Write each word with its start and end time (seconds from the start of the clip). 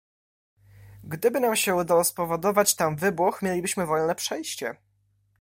"Gdyby 1.03 1.39
nam 1.39 1.55
się 1.55 1.75
udało 1.75 2.03
spowodować 2.03 2.75
tam 2.75 2.95
wybuch, 2.95 3.41
mielibyśmy 3.41 3.85
wolne 3.85 4.15
przejście." 4.15 4.75